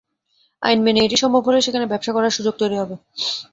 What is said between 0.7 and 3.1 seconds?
মেনে এটি সম্ভব হলে সেখানে ব্যবসা করার সুযোগ তৈরি হবে।